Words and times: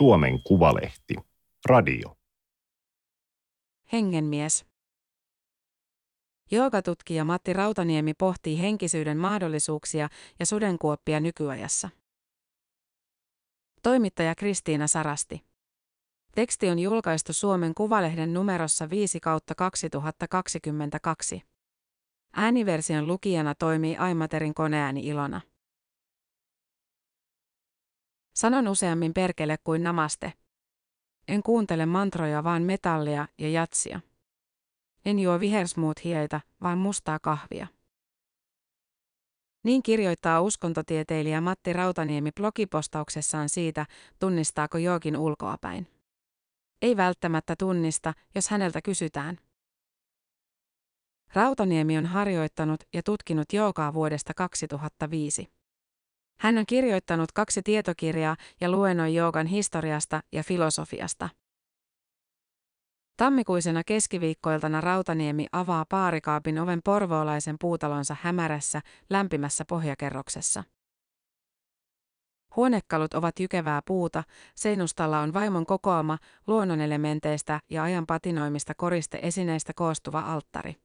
Suomen 0.00 0.42
Kuvalehti. 0.42 1.14
Radio. 1.66 2.16
Hengenmies. 3.92 4.66
Joogatutkija 6.50 7.24
Matti 7.24 7.52
Rautaniemi 7.52 8.14
pohtii 8.14 8.60
henkisyyden 8.60 9.18
mahdollisuuksia 9.18 10.08
ja 10.38 10.46
sudenkuoppia 10.46 11.20
nykyajassa. 11.20 11.90
Toimittaja 13.82 14.34
Kristiina 14.34 14.86
Sarasti. 14.86 15.44
Teksti 16.34 16.70
on 16.70 16.78
julkaistu 16.78 17.32
Suomen 17.32 17.74
Kuvalehden 17.74 18.34
numerossa 18.34 18.90
5 18.90 19.20
kautta 19.20 19.54
2022. 19.54 21.42
Ääniversion 22.32 23.06
lukijana 23.06 23.54
toimii 23.54 23.96
Aimaterin 23.96 24.54
koneääni 24.54 25.06
Ilona. 25.06 25.40
Sanon 28.40 28.68
useammin 28.68 29.14
perkele 29.14 29.56
kuin 29.64 29.82
namaste. 29.82 30.32
En 31.28 31.42
kuuntele 31.42 31.86
mantroja, 31.86 32.44
vaan 32.44 32.62
metallia 32.62 33.28
ja 33.38 33.50
jatsia. 33.50 34.00
En 35.04 35.18
juo 35.18 35.40
vihersmoothieita, 35.40 36.40
vaan 36.62 36.78
mustaa 36.78 37.18
kahvia. 37.18 37.66
Niin 39.64 39.82
kirjoittaa 39.82 40.40
uskontotieteilijä 40.40 41.40
Matti 41.40 41.72
Rautaniemi 41.72 42.30
blogipostauksessaan 42.32 43.48
siitä, 43.48 43.86
tunnistaako 44.18 44.78
jokin 44.78 45.16
ulkoapäin. 45.16 45.86
Ei 46.82 46.96
välttämättä 46.96 47.54
tunnista, 47.58 48.14
jos 48.34 48.48
häneltä 48.48 48.82
kysytään. 48.82 49.38
Rautaniemi 51.34 51.98
on 51.98 52.06
harjoittanut 52.06 52.84
ja 52.92 53.02
tutkinut 53.02 53.52
joogaa 53.52 53.94
vuodesta 53.94 54.34
2005. 54.34 55.59
Hän 56.40 56.58
on 56.58 56.66
kirjoittanut 56.66 57.32
kaksi 57.32 57.62
tietokirjaa 57.62 58.36
ja 58.60 58.70
luennoi 58.70 59.14
joogan 59.14 59.46
historiasta 59.46 60.20
ja 60.32 60.42
filosofiasta. 60.42 61.28
Tammikuisena 63.16 63.82
keskiviikkoiltana 63.86 64.80
Rautaniemi 64.80 65.46
avaa 65.52 65.84
paarikaapin 65.88 66.58
oven 66.58 66.80
porvoolaisen 66.84 67.56
puutalonsa 67.60 68.16
hämärässä, 68.20 68.80
lämpimässä 69.10 69.64
pohjakerroksessa. 69.64 70.64
Huonekalut 72.56 73.14
ovat 73.14 73.40
jykevää 73.40 73.80
puuta, 73.86 74.24
seinustalla 74.54 75.20
on 75.20 75.34
vaimon 75.34 75.66
kokoama, 75.66 76.18
luonnonelementeistä 76.46 77.60
ja 77.70 77.82
ajan 77.82 78.06
patinoimista 78.06 78.74
koriste-esineistä 78.74 79.72
koostuva 79.76 80.20
alttari. 80.20 80.76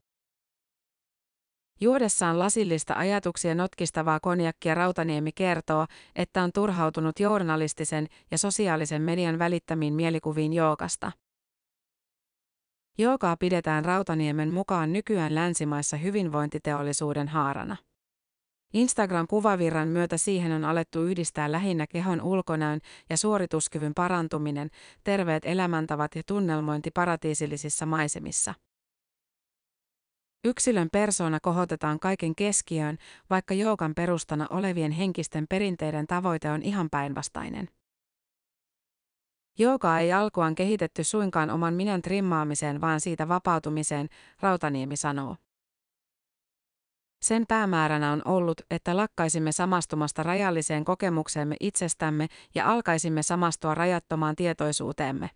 Juodessaan 1.81 2.39
lasillista 2.39 2.93
ajatuksia 2.93 3.55
notkistavaa 3.55 4.19
konjakkia 4.19 4.75
Rautaniemi 4.75 5.31
kertoo, 5.31 5.85
että 6.15 6.43
on 6.43 6.51
turhautunut 6.53 7.19
journalistisen 7.19 8.07
ja 8.31 8.37
sosiaalisen 8.37 9.01
median 9.01 9.39
välittämiin 9.39 9.93
mielikuviin 9.93 10.53
jookasta. 10.53 11.11
Joogaa 12.97 13.37
pidetään 13.37 13.85
Rautaniemen 13.85 14.53
mukaan 14.53 14.93
nykyään 14.93 15.35
länsimaissa 15.35 15.97
hyvinvointiteollisuuden 15.97 17.27
haarana. 17.27 17.77
Instagram-kuvavirran 18.73 19.87
myötä 19.87 20.17
siihen 20.17 20.51
on 20.51 20.65
alettu 20.65 21.03
yhdistää 21.03 21.51
lähinnä 21.51 21.87
kehon 21.87 22.21
ulkonäön 22.21 22.79
ja 23.09 23.17
suorituskyvyn 23.17 23.93
parantuminen, 23.93 24.69
terveet 25.03 25.43
elämäntavat 25.45 26.15
ja 26.15 26.21
tunnelmointi 26.27 26.91
paratiisillisissa 26.91 27.85
maisemissa. 27.85 28.53
Yksilön 30.45 30.89
persoona 30.91 31.39
kohotetaan 31.39 31.99
kaiken 31.99 32.35
keskiöön, 32.35 32.97
vaikka 33.29 33.53
joogan 33.53 33.95
perustana 33.95 34.47
olevien 34.49 34.91
henkisten 34.91 35.45
perinteiden 35.49 36.07
tavoite 36.07 36.51
on 36.51 36.61
ihan 36.61 36.89
päinvastainen. 36.89 37.69
Joogaa 39.57 39.99
ei 39.99 40.13
alkuaan 40.13 40.55
kehitetty 40.55 41.03
suinkaan 41.03 41.49
oman 41.49 41.73
minän 41.73 42.01
trimmaamiseen, 42.01 42.81
vaan 42.81 43.01
siitä 43.01 43.27
vapautumiseen, 43.27 44.09
Rautaniemi 44.39 44.95
sanoo. 44.95 45.35
Sen 47.21 47.45
päämääränä 47.47 48.11
on 48.11 48.21
ollut, 48.25 48.61
että 48.71 48.97
lakkaisimme 48.97 49.51
samastumasta 49.51 50.23
rajalliseen 50.23 50.85
kokemukseemme 50.85 51.55
itsestämme 51.59 52.27
ja 52.55 52.71
alkaisimme 52.71 53.23
samastua 53.23 53.75
rajattomaan 53.75 54.35
tietoisuuteemme. 54.35 55.29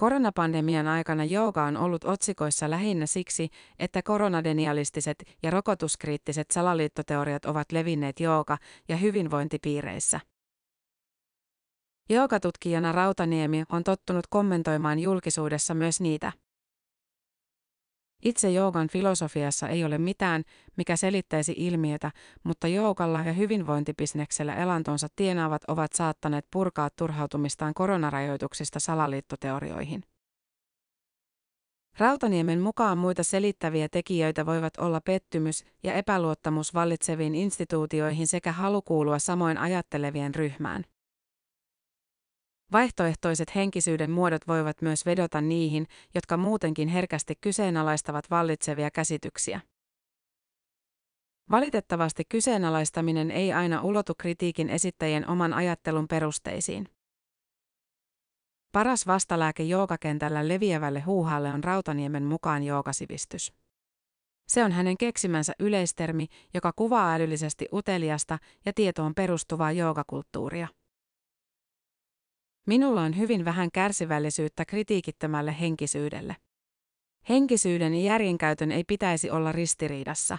Koronapandemian 0.00 0.86
aikana 0.86 1.24
jooga 1.24 1.64
on 1.64 1.76
ollut 1.76 2.04
otsikoissa 2.04 2.70
lähinnä 2.70 3.06
siksi, 3.06 3.48
että 3.78 4.02
koronadenialistiset 4.02 5.22
ja 5.42 5.50
rokotuskriittiset 5.50 6.50
salaliittoteoriat 6.50 7.44
ovat 7.44 7.72
levinneet 7.72 8.20
jooga- 8.20 8.58
ja 8.88 8.96
hyvinvointipiireissä. 8.96 10.20
Joogatutkijana 12.10 12.92
Rautaniemi 12.92 13.64
on 13.72 13.84
tottunut 13.84 14.26
kommentoimaan 14.30 14.98
julkisuudessa 14.98 15.74
myös 15.74 16.00
niitä. 16.00 16.32
Itse 18.24 18.50
joogan 18.50 18.88
filosofiassa 18.88 19.68
ei 19.68 19.84
ole 19.84 19.98
mitään, 19.98 20.42
mikä 20.76 20.96
selittäisi 20.96 21.54
ilmiötä, 21.56 22.10
mutta 22.44 22.68
joogalla 22.68 23.20
ja 23.20 23.32
hyvinvointibisneksellä 23.32 24.54
elantonsa 24.54 25.08
tienaavat 25.16 25.62
ovat 25.68 25.92
saattaneet 25.92 26.46
purkaa 26.52 26.88
turhautumistaan 26.96 27.74
koronarajoituksista 27.74 28.80
salaliittoteorioihin. 28.80 30.02
Rautaniemen 31.98 32.60
mukaan 32.60 32.98
muita 32.98 33.22
selittäviä 33.22 33.88
tekijöitä 33.88 34.46
voivat 34.46 34.76
olla 34.76 35.00
pettymys 35.00 35.64
ja 35.82 35.94
epäluottamus 35.94 36.74
vallitseviin 36.74 37.34
instituutioihin 37.34 38.26
sekä 38.26 38.52
halu 38.52 38.82
kuulua 38.82 39.18
samoin 39.18 39.58
ajattelevien 39.58 40.34
ryhmään. 40.34 40.84
Vaihtoehtoiset 42.72 43.54
henkisyyden 43.54 44.10
muodot 44.10 44.48
voivat 44.48 44.82
myös 44.82 45.06
vedota 45.06 45.40
niihin, 45.40 45.86
jotka 46.14 46.36
muutenkin 46.36 46.88
herkästi 46.88 47.34
kyseenalaistavat 47.40 48.30
vallitsevia 48.30 48.90
käsityksiä. 48.90 49.60
Valitettavasti 51.50 52.24
kyseenalaistaminen 52.28 53.30
ei 53.30 53.52
aina 53.52 53.82
ulotu 53.82 54.14
kritiikin 54.14 54.70
esittäjien 54.70 55.28
oman 55.28 55.54
ajattelun 55.54 56.08
perusteisiin. 56.08 56.88
Paras 58.72 59.06
vastalääke 59.06 59.62
joogakentällä 59.62 60.48
leviävälle 60.48 61.00
huuhaalle 61.00 61.52
on 61.52 61.64
Rautaniemen 61.64 62.24
mukaan 62.24 62.62
joogasivistys. 62.62 63.52
Se 64.48 64.64
on 64.64 64.72
hänen 64.72 64.96
keksimänsä 64.96 65.52
yleistermi, 65.58 66.26
joka 66.54 66.72
kuvaa 66.76 67.14
älyllisesti 67.14 67.68
uteliasta 67.72 68.38
ja 68.66 68.72
tietoon 68.72 69.14
perustuvaa 69.14 69.72
joogakulttuuria. 69.72 70.68
Minulla 72.68 73.02
on 73.02 73.16
hyvin 73.16 73.44
vähän 73.44 73.68
kärsivällisyyttä 73.72 74.64
kritiikittömälle 74.64 75.60
henkisyydelle. 75.60 76.36
Henkisyyden 77.28 77.94
ja 77.94 78.00
järjenkäytön 78.00 78.72
ei 78.72 78.84
pitäisi 78.84 79.30
olla 79.30 79.52
ristiriidassa. 79.52 80.38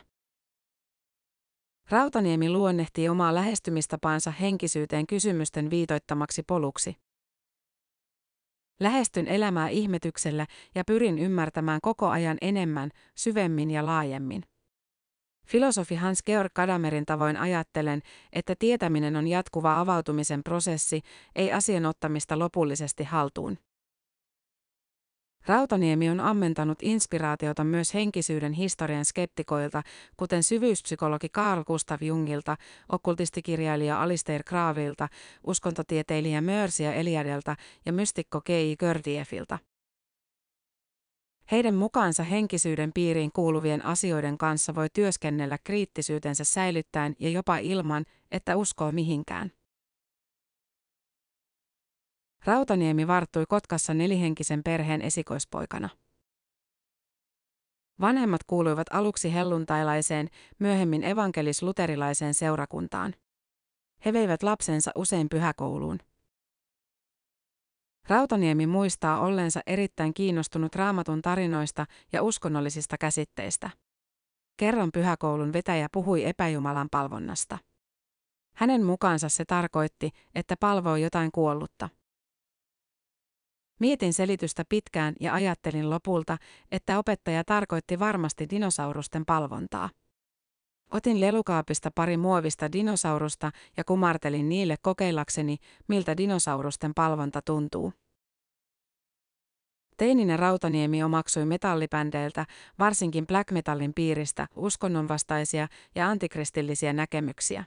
Rautaniemi 1.90 2.50
luonnehtii 2.50 3.10
omaa 3.10 3.36
lähestymistapaansa 3.36 4.32
henkisyyteen 4.32 5.08
kysymysten 5.08 5.70
viitoittamaksi 5.70 6.44
poluksi. 6.48 6.96
Lähestyn 8.80 9.28
elämää 9.28 9.70
ihmetyksellä 9.70 10.48
ja 10.76 10.84
pyrin 10.88 11.20
ymmärtämään 11.20 11.80
koko 11.82 12.08
ajan 12.08 12.38
enemmän, 12.42 12.92
syvemmin 13.16 13.72
ja 13.72 13.86
laajemmin. 13.86 14.44
Filosofi 15.50 15.96
Hans-Georg 15.96 16.52
Kadamerin 16.54 17.06
tavoin 17.06 17.38
ajattelen, 17.38 18.02
että 18.34 18.56
tietäminen 18.60 19.16
on 19.16 19.28
jatkuva 19.28 19.80
avautumisen 19.80 20.44
prosessi, 20.44 21.02
ei 21.36 21.52
asian 21.52 21.86
ottamista 21.86 22.40
lopullisesti 22.40 23.04
haltuun. 23.04 23.58
Rautaniemi 25.46 26.10
on 26.10 26.20
ammentanut 26.20 26.78
inspiraatiota 26.82 27.64
myös 27.64 27.94
henkisyyden 27.94 28.54
historian 28.54 29.06
skeptikoilta, 29.06 29.84
kuten 30.18 30.44
syvyyspsykologi 30.44 31.30
Carl 31.30 31.64
Gustav 31.64 31.98
Jungilta, 32.02 32.58
okkultistikirjailija 32.90 34.02
Alistair 34.02 34.44
Gravilta, 34.44 35.08
uskontotieteilijä 35.48 36.42
Mörsiä 36.42 36.94
Eliadelta 36.94 37.56
ja 37.86 37.94
mystikko 37.94 38.42
Kei 38.42 38.76
Gördiefilta. 38.78 39.60
Heidän 41.52 41.76
mukaansa 41.76 42.24
henkisyyden 42.24 42.92
piiriin 42.94 43.32
kuuluvien 43.32 43.86
asioiden 43.86 44.38
kanssa 44.38 44.76
voi 44.76 44.88
työskennellä 44.94 45.58
kriittisyytensä 45.64 46.44
säilyttäen 46.44 47.16
ja 47.20 47.30
jopa 47.30 47.58
ilman, 47.58 48.06
että 48.32 48.56
uskoo 48.56 48.92
mihinkään. 48.92 49.52
Rautaniemi 52.46 53.08
varttui 53.08 53.46
Kotkassa 53.46 53.94
nelihenkisen 53.94 54.64
perheen 54.64 55.02
esikoispoikana. 55.02 55.90
Vanhemmat 58.02 58.44
kuuluivat 58.44 58.88
aluksi 58.92 59.34
helluntailaiseen, 59.34 60.30
myöhemmin 60.60 61.04
evankelis-luterilaiseen 61.04 62.34
seurakuntaan. 62.34 63.16
He 64.06 64.14
veivät 64.14 64.44
lapsensa 64.44 64.92
usein 64.96 65.30
pyhäkouluun. 65.30 66.00
Rautaniemi 68.10 68.68
muistaa 68.68 69.20
ollensa 69.20 69.62
erittäin 69.68 70.14
kiinnostunut 70.14 70.76
raamatun 70.76 71.22
tarinoista 71.22 71.86
ja 72.14 72.24
uskonnollisista 72.24 72.98
käsitteistä. 72.98 73.70
Kerran 74.58 74.92
pyhäkoulun 74.92 75.54
vetäjä 75.54 75.88
puhui 75.92 76.26
epäjumalan 76.26 76.88
palvonnasta. 76.92 77.58
Hänen 78.56 78.86
mukaansa 78.86 79.30
se 79.30 79.46
tarkoitti, 79.46 80.12
että 80.36 80.56
palvoo 80.60 80.96
jotain 80.96 81.32
kuollutta. 81.32 81.90
Mietin 83.80 84.14
selitystä 84.14 84.64
pitkään 84.70 85.14
ja 85.20 85.34
ajattelin 85.34 85.90
lopulta, 85.90 86.38
että 86.72 87.00
opettaja 87.00 87.44
tarkoitti 87.44 88.00
varmasti 88.00 88.50
dinosaurusten 88.50 89.26
palvontaa. 89.26 89.90
Otin 90.92 91.22
lelukaapista 91.22 91.92
pari 91.96 92.18
muovista 92.18 92.72
dinosaurusta 92.72 93.52
ja 93.78 93.84
kumartelin 93.84 94.50
niille 94.50 94.76
kokeillakseni, 94.82 95.58
miltä 95.88 96.18
dinosaurusten 96.18 96.94
palvonta 96.94 97.42
tuntuu. 97.46 97.94
Teininen 99.98 100.40
Rautaniemi 100.40 101.04
omaksui 101.04 101.46
metallibändeiltä, 101.46 102.46
varsinkin 102.80 103.28
black 103.28 103.52
metallin 103.52 103.94
piiristä, 103.94 104.48
uskonnonvastaisia 104.56 105.68
ja 105.96 106.10
antikristillisiä 106.10 106.94
näkemyksiä. 106.94 107.64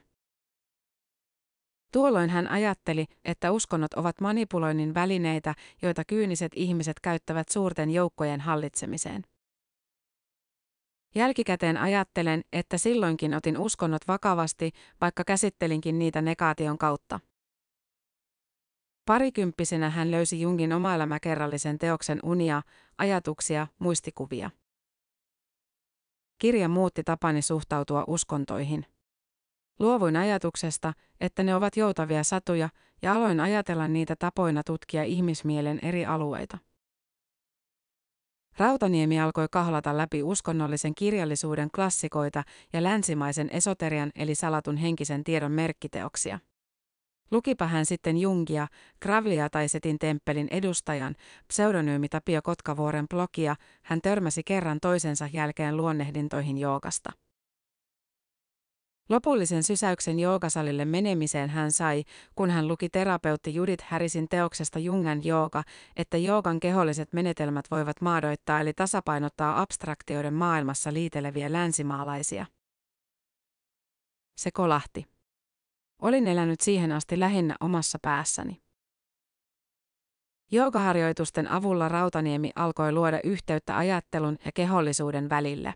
Tuolloin 1.93 2.29
hän 2.29 2.47
ajatteli, 2.47 3.05
että 3.25 3.51
uskonnot 3.51 3.93
ovat 3.93 4.21
manipuloinnin 4.21 4.93
välineitä, 4.93 5.55
joita 5.81 6.05
kyyniset 6.05 6.51
ihmiset 6.55 6.99
käyttävät 6.99 7.49
suurten 7.49 7.89
joukkojen 7.89 8.41
hallitsemiseen. 8.41 9.23
Jälkikäteen 11.15 11.77
ajattelen, 11.77 12.41
että 12.53 12.77
silloinkin 12.77 13.33
otin 13.33 13.57
uskonnot 13.57 14.01
vakavasti, 14.07 14.71
vaikka 15.01 15.23
käsittelinkin 15.23 15.99
niitä 15.99 16.21
negaation 16.21 16.77
kautta. 16.77 17.19
Parikymppisenä 19.05 19.89
hän 19.89 20.11
löysi 20.11 20.41
Jungin 20.41 20.73
omaelämäkerrallisen 20.73 21.77
teoksen 21.77 22.19
unia, 22.23 22.61
ajatuksia, 22.97 23.67
muistikuvia. 23.79 24.49
Kirja 26.37 26.69
muutti 26.69 27.03
tapani 27.03 27.41
suhtautua 27.41 28.03
uskontoihin. 28.07 28.85
Luovuin 29.79 30.15
ajatuksesta, 30.15 30.93
että 31.21 31.43
ne 31.43 31.55
ovat 31.55 31.77
joutavia 31.77 32.23
satuja, 32.23 32.69
ja 33.01 33.13
aloin 33.13 33.39
ajatella 33.39 33.87
niitä 33.87 34.15
tapoina 34.15 34.63
tutkia 34.63 35.03
ihmismielen 35.03 35.79
eri 35.81 36.05
alueita. 36.05 36.57
Rautaniemi 38.57 39.19
alkoi 39.19 39.47
kahlata 39.51 39.97
läpi 39.97 40.23
uskonnollisen 40.23 40.95
kirjallisuuden 40.95 41.71
klassikoita 41.71 42.43
ja 42.73 42.83
länsimaisen 42.83 43.49
esoterian 43.51 44.11
eli 44.15 44.35
salatun 44.35 44.77
henkisen 44.77 45.23
tiedon 45.23 45.51
merkkiteoksia. 45.51 46.39
Lukipa 47.31 47.67
hän 47.67 47.85
sitten 47.85 48.17
Jungia, 48.17 48.67
Gravlia 49.01 49.49
tai 49.49 49.67
Setin 49.67 49.99
temppelin 49.99 50.47
edustajan, 50.51 51.15
pseudonyymi 51.47 52.09
Tapio 52.09 52.41
Kotkavuoren 52.41 53.07
blogia, 53.07 53.55
hän 53.83 54.01
törmäsi 54.01 54.43
kerran 54.43 54.79
toisensa 54.81 55.29
jälkeen 55.33 55.77
luonnehdintoihin 55.77 56.57
joogasta. 56.57 57.11
Lopullisen 59.09 59.63
sysäyksen 59.63 60.19
joogasalille 60.19 60.85
menemiseen 60.85 61.49
hän 61.49 61.71
sai, 61.71 62.03
kun 62.35 62.49
hän 62.49 62.67
luki 62.67 62.89
terapeutti 62.89 63.55
Judith 63.55 63.85
Harrisin 63.87 64.29
teoksesta 64.29 64.79
Jungan 64.79 65.25
jooga, 65.25 65.63
että 65.95 66.17
joogan 66.17 66.59
keholliset 66.59 67.13
menetelmät 67.13 67.65
voivat 67.71 68.01
maadoittaa 68.01 68.59
eli 68.59 68.73
tasapainottaa 68.73 69.61
abstraktioiden 69.61 70.33
maailmassa 70.33 70.93
liiteleviä 70.93 71.51
länsimaalaisia. 71.51 72.45
Se 74.37 74.51
kolahti. 74.51 75.05
Olin 76.01 76.27
elänyt 76.27 76.61
siihen 76.61 76.91
asti 76.91 77.19
lähinnä 77.19 77.55
omassa 77.59 77.97
päässäni. 78.01 78.61
Joogaharjoitusten 80.51 81.47
avulla 81.47 81.89
Rautaniemi 81.89 82.51
alkoi 82.55 82.91
luoda 82.91 83.19
yhteyttä 83.23 83.77
ajattelun 83.77 84.37
ja 84.45 84.51
kehollisuuden 84.51 85.29
välille. 85.29 85.73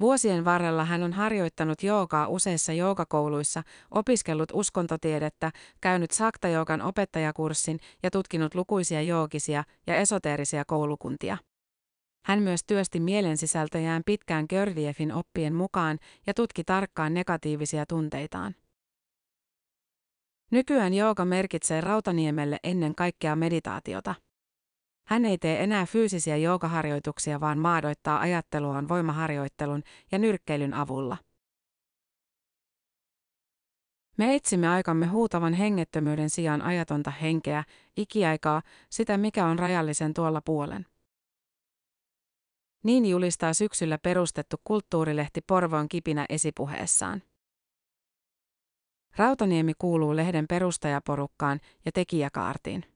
Vuosien 0.00 0.44
varrella 0.44 0.84
hän 0.84 1.02
on 1.02 1.12
harjoittanut 1.12 1.82
joogaa 1.82 2.28
useissa 2.28 2.72
joogakouluissa, 2.72 3.62
opiskellut 3.90 4.48
uskontotiedettä, 4.52 5.50
käynyt 5.80 6.10
sakta-joogan 6.10 6.82
opettajakurssin 6.82 7.78
ja 8.02 8.10
tutkinut 8.10 8.54
lukuisia 8.54 9.02
joogisia 9.02 9.64
ja 9.86 9.96
esoteerisia 9.96 10.64
koulukuntia. 10.64 11.38
Hän 12.26 12.42
myös 12.42 12.60
työsti 12.66 13.00
mielensisältöjään 13.00 14.02
pitkään 14.06 14.46
Gördiefin 14.48 15.12
oppien 15.12 15.54
mukaan 15.54 15.98
ja 16.26 16.34
tutki 16.34 16.64
tarkkaan 16.64 17.14
negatiivisia 17.14 17.86
tunteitaan. 17.86 18.54
Nykyään 20.50 20.94
jooga 20.94 21.24
merkitsee 21.24 21.80
Rautaniemelle 21.80 22.58
ennen 22.64 22.94
kaikkea 22.94 23.36
meditaatiota. 23.36 24.14
Hän 25.12 25.24
ei 25.24 25.38
tee 25.38 25.62
enää 25.62 25.86
fyysisiä 25.86 26.36
joogaharjoituksia, 26.36 27.40
vaan 27.40 27.58
maadoittaa 27.58 28.20
ajatteluaan 28.20 28.88
voimaharjoittelun 28.88 29.82
ja 30.12 30.18
nyrkkeilyn 30.18 30.74
avulla. 30.74 31.16
Me 34.18 34.34
etsimme 34.34 34.68
aikamme 34.68 35.06
huutavan 35.06 35.54
hengettömyyden 35.54 36.30
sijaan 36.30 36.62
ajatonta 36.62 37.10
henkeä, 37.10 37.64
ikiaikaa, 37.96 38.62
sitä 38.90 39.18
mikä 39.18 39.46
on 39.46 39.58
rajallisen 39.58 40.14
tuolla 40.14 40.40
puolen. 40.44 40.86
Niin 42.82 43.06
julistaa 43.06 43.54
syksyllä 43.54 43.98
perustettu 43.98 44.56
kulttuurilehti 44.64 45.40
Porvoon 45.40 45.88
kipinä 45.88 46.26
esipuheessaan. 46.28 47.22
Rautaniemi 49.16 49.72
kuuluu 49.78 50.16
lehden 50.16 50.48
perustajaporukkaan 50.48 51.60
ja 51.84 51.92
tekijäkaartiin. 51.92 52.91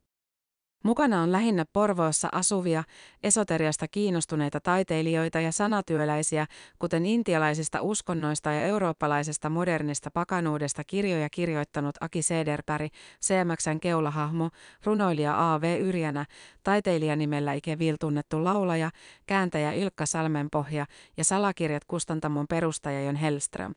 Mukana 0.86 1.22
on 1.22 1.32
lähinnä 1.32 1.64
Porvoossa 1.72 2.28
asuvia, 2.32 2.84
esoteriasta 3.22 3.88
kiinnostuneita 3.88 4.60
taiteilijoita 4.60 5.40
ja 5.40 5.52
sanatyöläisiä, 5.52 6.46
kuten 6.78 7.06
intialaisista 7.06 7.82
uskonnoista 7.82 8.52
ja 8.52 8.62
eurooppalaisesta 8.62 9.50
modernista 9.50 10.10
pakanuudesta 10.10 10.82
kirjoja 10.86 11.28
kirjoittanut 11.30 11.94
Aki 12.00 12.22
Sederpäri, 12.22 12.88
CMXn 13.22 13.80
keulahahmo, 13.80 14.50
runoilija 14.84 15.54
A.V. 15.54 15.80
Yrjänä, 15.80 16.24
taiteilija 16.62 17.16
nimellä 17.16 17.52
Vil 17.78 17.96
tunnettu 18.00 18.44
laulaja, 18.44 18.90
kääntäjä 19.26 19.72
Ilkka 19.72 20.06
Salmenpohja 20.06 20.86
ja 21.16 21.24
salakirjat 21.24 21.84
kustantamon 21.84 22.46
perustaja 22.48 23.02
Jon 23.02 23.16
Hellström. 23.16 23.74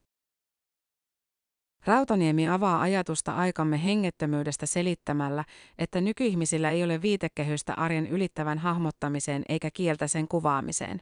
Rautaniemi 1.85 2.49
avaa 2.49 2.81
ajatusta 2.81 3.35
aikamme 3.35 3.83
hengettömyydestä 3.83 4.65
selittämällä, 4.65 5.43
että 5.77 6.01
nykyihmisillä 6.01 6.69
ei 6.69 6.83
ole 6.83 7.01
viitekehystä 7.01 7.73
arjen 7.73 8.07
ylittävän 8.07 8.57
hahmottamiseen 8.57 9.43
eikä 9.49 9.71
kieltä 9.73 10.07
sen 10.07 10.27
kuvaamiseen. 10.27 11.01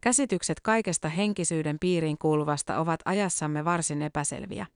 Käsitykset 0.00 0.60
kaikesta 0.60 1.08
henkisyyden 1.08 1.78
piiriin 1.80 2.18
kuuluvasta 2.18 2.78
ovat 2.78 3.00
ajassamme 3.04 3.64
varsin 3.64 4.02
epäselviä. 4.02 4.66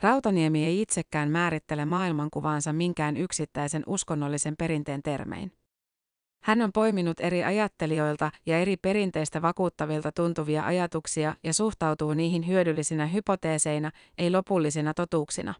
Rautaniemi 0.00 0.64
ei 0.64 0.82
itsekään 0.82 1.30
määrittele 1.30 1.84
maailmankuvaansa 1.84 2.72
minkään 2.72 3.16
yksittäisen 3.16 3.82
uskonnollisen 3.86 4.54
perinteen 4.58 5.02
termein. 5.02 5.52
Hän 6.46 6.62
on 6.62 6.72
poiminut 6.72 7.20
eri 7.20 7.44
ajattelijoilta 7.44 8.30
ja 8.46 8.58
eri 8.58 8.76
perinteistä 8.76 9.42
vakuuttavilta 9.42 10.12
tuntuvia 10.12 10.64
ajatuksia 10.64 11.34
ja 11.44 11.54
suhtautuu 11.54 12.14
niihin 12.14 12.46
hyödyllisinä 12.46 13.06
hypoteeseina, 13.06 13.90
ei 14.18 14.30
lopullisina 14.30 14.94
totuuksina. 14.94 15.54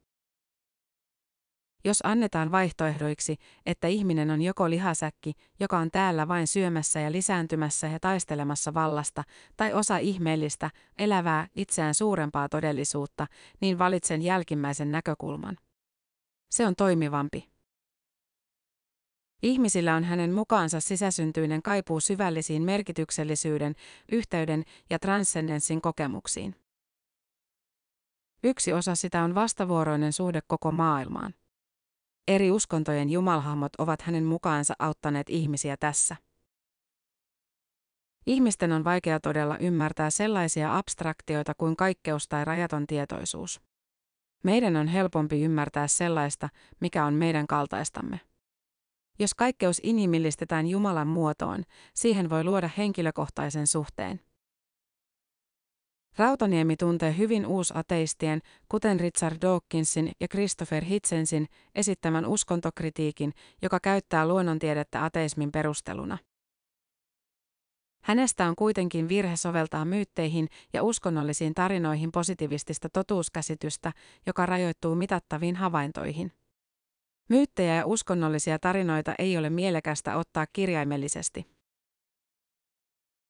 Jos 1.84 1.98
annetaan 2.04 2.52
vaihtoehdoiksi, 2.52 3.36
että 3.66 3.88
ihminen 3.88 4.30
on 4.30 4.42
joko 4.42 4.70
lihasäkki, 4.70 5.32
joka 5.60 5.78
on 5.78 5.90
täällä 5.90 6.28
vain 6.28 6.46
syömässä 6.46 7.00
ja 7.00 7.12
lisääntymässä 7.12 7.86
ja 7.86 8.00
taistelemassa 8.00 8.74
vallasta, 8.74 9.22
tai 9.56 9.72
osa 9.72 9.98
ihmeellistä, 9.98 10.70
elävää, 10.98 11.48
itseään 11.54 11.94
suurempaa 11.94 12.48
todellisuutta, 12.48 13.26
niin 13.60 13.78
valitsen 13.78 14.22
jälkimmäisen 14.22 14.90
näkökulman. 14.90 15.56
Se 16.50 16.66
on 16.66 16.74
toimivampi. 16.76 17.55
Ihmisillä 19.42 19.94
on 19.94 20.04
hänen 20.04 20.32
mukaansa 20.32 20.80
sisäsyntyinen 20.80 21.62
kaipuu 21.62 22.00
syvällisiin 22.00 22.62
merkityksellisyyden, 22.62 23.74
yhteyden 24.12 24.64
ja 24.90 24.98
transcendenssin 24.98 25.80
kokemuksiin. 25.80 26.54
Yksi 28.44 28.72
osa 28.72 28.94
sitä 28.94 29.22
on 29.22 29.34
vastavuoroinen 29.34 30.12
suhde 30.12 30.40
koko 30.46 30.72
maailmaan. 30.72 31.34
Eri 32.28 32.50
uskontojen 32.50 33.10
jumalhahmot 33.10 33.72
ovat 33.78 34.02
hänen 34.02 34.24
mukaansa 34.24 34.74
auttaneet 34.78 35.30
ihmisiä 35.30 35.76
tässä. 35.80 36.16
Ihmisten 38.26 38.72
on 38.72 38.84
vaikea 38.84 39.20
todella 39.20 39.58
ymmärtää 39.58 40.10
sellaisia 40.10 40.78
abstraktioita 40.78 41.52
kuin 41.54 41.76
kaikkeus 41.76 42.28
tai 42.28 42.44
rajaton 42.44 42.86
tietoisuus. 42.86 43.60
Meidän 44.42 44.76
on 44.76 44.88
helpompi 44.88 45.42
ymmärtää 45.42 45.88
sellaista, 45.88 46.48
mikä 46.80 47.04
on 47.04 47.14
meidän 47.14 47.46
kaltaistamme. 47.46 48.20
Jos 49.18 49.34
kaikkeus 49.34 49.80
inhimillistetään 49.82 50.66
Jumalan 50.66 51.08
muotoon, 51.08 51.62
siihen 51.94 52.30
voi 52.30 52.44
luoda 52.44 52.70
henkilökohtaisen 52.78 53.66
suhteen. 53.66 54.20
Rautaniemi 56.18 56.76
tuntee 56.76 57.16
hyvin 57.16 57.46
uusateistien, 57.46 58.40
kuten 58.68 59.00
Richard 59.00 59.36
Dawkinsin 59.42 60.12
ja 60.20 60.28
Christopher 60.28 60.84
Hitchensin, 60.84 61.46
esittämän 61.74 62.26
uskontokritiikin, 62.26 63.32
joka 63.62 63.80
käyttää 63.80 64.28
luonnontiedettä 64.28 65.04
ateismin 65.04 65.52
perusteluna. 65.52 66.18
Hänestä 68.02 68.48
on 68.48 68.56
kuitenkin 68.56 69.08
virhe 69.08 69.36
soveltaa 69.36 69.84
myytteihin 69.84 70.48
ja 70.72 70.82
uskonnollisiin 70.82 71.54
tarinoihin 71.54 72.12
positiivistista 72.12 72.88
totuuskäsitystä, 72.88 73.92
joka 74.26 74.46
rajoittuu 74.46 74.94
mitattaviin 74.94 75.56
havaintoihin. 75.56 76.32
Myyttejä 77.28 77.74
ja 77.74 77.86
uskonnollisia 77.86 78.58
tarinoita 78.58 79.14
ei 79.18 79.38
ole 79.38 79.50
mielekästä 79.50 80.16
ottaa 80.16 80.46
kirjaimellisesti. 80.52 81.46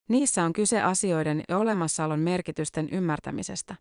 Niissä 0.08 0.44
on 0.44 0.52
kyse 0.52 0.82
asioiden 0.82 1.42
ja 1.48 1.58
olemassaolon 1.58 2.20
merkitysten 2.20 2.88
ymmärtämisestä. 2.90 3.76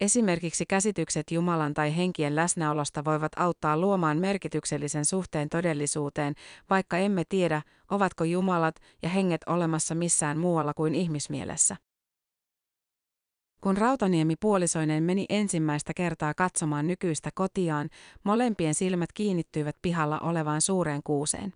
Esimerkiksi 0.00 0.66
käsitykset 0.66 1.30
Jumalan 1.30 1.74
tai 1.74 1.96
henkien 1.96 2.36
läsnäolosta 2.36 3.04
voivat 3.04 3.32
auttaa 3.36 3.78
luomaan 3.78 4.18
merkityksellisen 4.18 5.04
suhteen 5.04 5.48
todellisuuteen, 5.48 6.34
vaikka 6.70 6.98
emme 6.98 7.22
tiedä, 7.28 7.62
ovatko 7.90 8.24
Jumalat 8.24 8.74
ja 9.02 9.08
henget 9.08 9.40
olemassa 9.46 9.94
missään 9.94 10.38
muualla 10.38 10.74
kuin 10.74 10.94
ihmismielessä. 10.94 11.76
Kun 13.60 13.76
Rautaniemi 13.76 14.34
puolisoinen 14.40 15.02
meni 15.02 15.26
ensimmäistä 15.28 15.94
kertaa 15.94 16.34
katsomaan 16.34 16.86
nykyistä 16.86 17.30
kotiaan, 17.34 17.88
molempien 18.24 18.74
silmät 18.74 19.12
kiinnittyivät 19.12 19.76
pihalla 19.82 20.18
olevaan 20.18 20.60
suureen 20.60 21.00
kuuseen. 21.04 21.52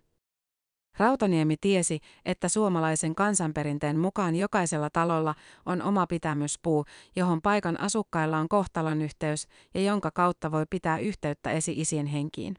Rautaniemi 0.97 1.55
tiesi, 1.61 1.99
että 2.25 2.49
suomalaisen 2.49 3.15
kansanperinteen 3.15 3.99
mukaan 3.99 4.35
jokaisella 4.35 4.89
talolla 4.89 5.35
on 5.65 5.81
oma 5.81 6.07
pitämyspuu, 6.07 6.85
johon 7.15 7.41
paikan 7.41 7.79
asukkailla 7.79 8.37
on 8.37 8.49
kohtalon 8.49 9.01
yhteys 9.01 9.47
ja 9.73 9.81
jonka 9.81 10.11
kautta 10.11 10.51
voi 10.51 10.65
pitää 10.69 10.97
yhteyttä 10.97 11.51
esi-isien 11.51 12.05
henkiin. 12.05 12.55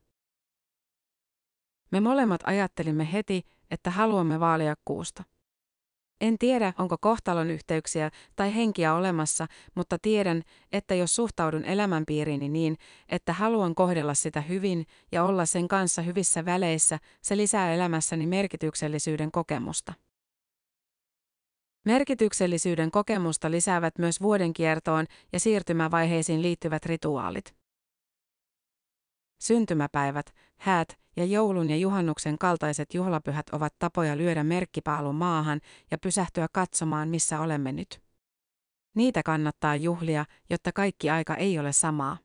Me 1.90 2.00
molemmat 2.00 2.40
ajattelimme 2.44 3.12
heti, 3.12 3.42
että 3.70 3.90
haluamme 3.90 4.40
vaalia 4.40 4.74
kuusta. 4.84 5.24
En 6.20 6.38
tiedä, 6.38 6.72
onko 6.78 6.96
kohtalon 7.00 7.50
yhteyksiä 7.50 8.10
tai 8.36 8.54
henkiä 8.54 8.94
olemassa, 8.94 9.46
mutta 9.74 9.98
tiedän, 9.98 10.42
että 10.72 10.94
jos 10.94 11.16
suhtaudun 11.16 11.64
elämänpiiriini 11.64 12.48
niin, 12.48 12.76
että 13.08 13.32
haluan 13.32 13.74
kohdella 13.74 14.14
sitä 14.14 14.40
hyvin 14.40 14.86
ja 15.12 15.24
olla 15.24 15.46
sen 15.46 15.68
kanssa 15.68 16.02
hyvissä 16.02 16.44
väleissä, 16.44 16.98
se 17.22 17.36
lisää 17.36 17.74
elämässäni 17.74 18.26
merkityksellisyyden 18.26 19.32
kokemusta. 19.32 19.92
Merkityksellisyyden 21.84 22.90
kokemusta 22.90 23.50
lisäävät 23.50 23.98
myös 23.98 24.20
vuoden 24.20 24.52
kiertoon 24.52 25.06
ja 25.32 25.40
siirtymävaiheisiin 25.40 26.42
liittyvät 26.42 26.86
rituaalit. 26.86 27.54
Syntymäpäivät, 29.40 30.34
häät 30.58 30.98
ja 31.16 31.24
joulun 31.24 31.70
ja 31.70 31.76
juhannuksen 31.76 32.38
kaltaiset 32.38 32.94
juhlapyhät 32.94 33.48
ovat 33.52 33.74
tapoja 33.78 34.16
lyödä 34.16 34.44
merkkipaalu 34.44 35.12
maahan 35.12 35.60
ja 35.90 35.98
pysähtyä 35.98 36.46
katsomaan, 36.52 37.08
missä 37.08 37.40
olemme 37.40 37.72
nyt. 37.72 38.02
Niitä 38.94 39.22
kannattaa 39.22 39.76
juhlia, 39.76 40.24
jotta 40.50 40.72
kaikki 40.72 41.10
aika 41.10 41.36
ei 41.36 41.58
ole 41.58 41.72
samaa. 41.72 42.18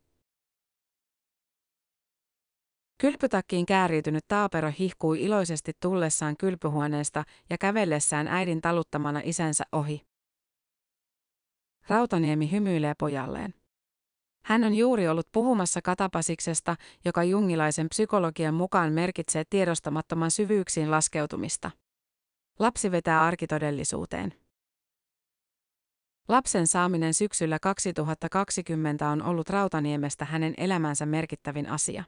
Kylpytakkiin 2.98 3.66
kääriytynyt 3.66 4.28
taapero 4.28 4.72
hihkui 4.80 5.24
iloisesti 5.24 5.72
tullessaan 5.80 6.38
kylpyhuoneesta 6.38 7.24
ja 7.50 7.58
kävellessään 7.58 8.28
äidin 8.28 8.62
taluttamana 8.62 9.22
isänsä 9.24 9.64
ohi. 9.72 10.08
Rautaniemi 11.88 12.52
hymyilee 12.52 12.94
pojalleen. 13.00 13.59
Hän 14.50 14.64
on 14.64 14.76
juuri 14.76 15.08
ollut 15.08 15.28
puhumassa 15.32 15.82
katapasiksesta, 15.82 16.76
joka 17.06 17.24
jungilaisen 17.24 17.90
psykologian 17.90 18.54
mukaan 18.54 18.94
merkitsee 18.94 19.44
tiedostamattoman 19.50 20.32
syvyyksiin 20.32 20.92
laskeutumista. 20.92 21.72
Lapsi 22.60 22.92
vetää 22.92 23.22
arkitodellisuuteen. 23.22 24.34
Lapsen 26.28 26.68
saaminen 26.68 27.14
syksyllä 27.14 27.60
2020 27.62 29.10
on 29.10 29.22
ollut 29.24 29.50
Rautaniemestä 29.50 30.26
hänen 30.26 30.54
elämänsä 30.58 31.06
merkittävin 31.06 31.70
asia. 31.70 32.04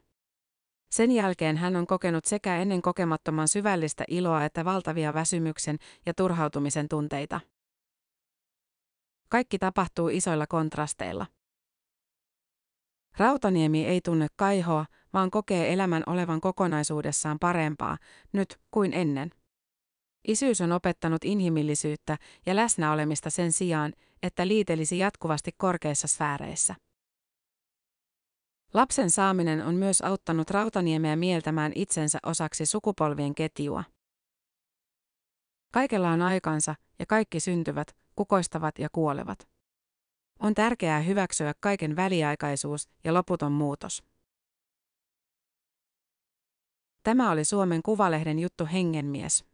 Sen 0.90 1.10
jälkeen 1.10 1.56
hän 1.56 1.76
on 1.76 1.86
kokenut 1.86 2.24
sekä 2.24 2.56
ennen 2.56 2.82
kokemattoman 2.82 3.48
syvällistä 3.48 4.04
iloa 4.08 4.44
että 4.44 4.64
valtavia 4.64 5.14
väsymyksen 5.14 5.76
ja 6.06 6.14
turhautumisen 6.14 6.88
tunteita. 6.88 7.40
Kaikki 9.28 9.58
tapahtuu 9.58 10.08
isoilla 10.08 10.46
kontrasteilla. 10.46 11.26
Rautaniemi 13.16 13.86
ei 13.86 14.00
tunne 14.00 14.26
kaihoa, 14.36 14.86
vaan 15.12 15.30
kokee 15.30 15.72
elämän 15.72 16.02
olevan 16.06 16.40
kokonaisuudessaan 16.40 17.38
parempaa, 17.38 17.98
nyt 18.32 18.60
kuin 18.70 18.92
ennen. 18.92 19.30
Isyys 20.28 20.60
on 20.60 20.72
opettanut 20.72 21.24
inhimillisyyttä 21.24 22.18
ja 22.46 22.56
läsnäolemista 22.56 23.30
sen 23.30 23.52
sijaan, 23.52 23.92
että 24.22 24.48
liitelisi 24.48 24.98
jatkuvasti 24.98 25.50
korkeissa 25.56 26.08
sfääreissä. 26.08 26.74
Lapsen 28.74 29.10
saaminen 29.10 29.66
on 29.66 29.74
myös 29.74 30.00
auttanut 30.00 30.50
Rautaniemeä 30.50 31.16
mieltämään 31.16 31.72
itsensä 31.74 32.18
osaksi 32.26 32.66
sukupolvien 32.66 33.34
ketjua. 33.34 33.84
Kaikella 35.72 36.10
on 36.10 36.22
aikansa 36.22 36.74
ja 36.98 37.06
kaikki 37.06 37.40
syntyvät, 37.40 37.96
kukoistavat 38.16 38.78
ja 38.78 38.88
kuolevat. 38.92 39.51
On 40.42 40.54
tärkeää 40.54 41.00
hyväksyä 41.00 41.52
kaiken 41.60 41.96
väliaikaisuus 41.96 42.88
ja 43.04 43.14
loputon 43.14 43.52
muutos. 43.52 44.02
Tämä 47.02 47.30
oli 47.30 47.44
Suomen 47.44 47.82
Kuvalehden 47.82 48.38
juttu 48.38 48.66
Hengenmies. 48.72 49.44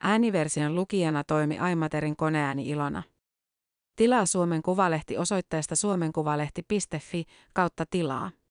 Ääniversion 0.00 0.74
lukijana 0.74 1.24
toimi 1.24 1.58
Aimaterin 1.58 2.16
koneääni 2.16 2.68
Ilona. 2.68 3.02
Tilaa 3.96 4.26
Suomen 4.26 4.62
Kuvalehti 4.62 5.18
osoitteesta 5.18 5.76
suomenkuvalehti.fi 5.76 7.24
kautta 7.52 7.84
tilaa. 7.90 8.30